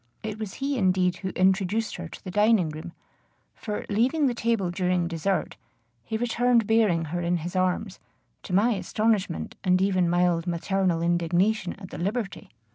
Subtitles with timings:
[0.23, 2.91] It was he indeed who introduced her to the dining room;
[3.53, 5.57] for, leaving the table during dessert,
[6.03, 7.99] he returned bearing her in his arms,
[8.41, 12.49] to my astonishment, and even mild maternal indignation at the liberty.